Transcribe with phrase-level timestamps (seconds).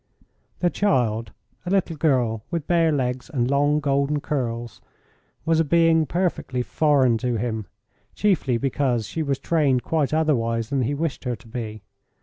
[0.61, 1.31] The child,
[1.63, 4.81] a little girl with bare legs and long golden curls,
[5.45, 7.67] was a being perfectly foreign to him,
[8.15, 11.83] chiefly because she was trained quite otherwise than he wished her to be.